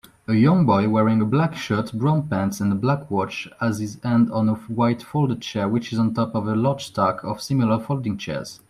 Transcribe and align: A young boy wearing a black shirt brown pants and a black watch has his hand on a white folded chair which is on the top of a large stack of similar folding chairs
A 0.27 0.33
young 0.33 0.65
boy 0.65 0.89
wearing 0.89 1.21
a 1.21 1.25
black 1.25 1.53
shirt 1.55 1.93
brown 1.93 2.27
pants 2.27 2.59
and 2.59 2.71
a 2.71 2.75
black 2.75 3.11
watch 3.11 3.47
has 3.59 3.77
his 3.77 3.99
hand 4.01 4.31
on 4.31 4.49
a 4.49 4.55
white 4.55 5.03
folded 5.03 5.41
chair 5.43 5.69
which 5.69 5.93
is 5.93 5.99
on 5.99 6.07
the 6.11 6.25
top 6.25 6.33
of 6.33 6.47
a 6.47 6.55
large 6.55 6.85
stack 6.85 7.23
of 7.23 7.39
similar 7.39 7.77
folding 7.79 8.17
chairs 8.17 8.59